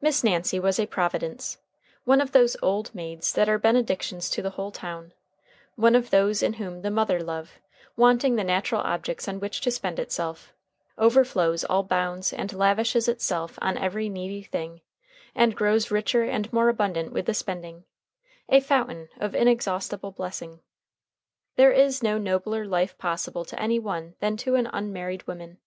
[0.00, 1.58] Miss Nancy was a providence,
[2.02, 5.12] one of those old maids that are benedictions to the whole town;
[5.76, 7.60] one of those in whom the mother love,
[7.94, 10.52] wanting the natural objects on which to spend itself,
[10.98, 14.80] overflows all bounds and lavishes itself on every needy thing,
[15.36, 17.84] and grows richer and more abundant with the spending,
[18.48, 20.62] a fountain of inexhaustible blessing.
[21.54, 25.58] There is no nobler life possible to any one than to an unmarried woman.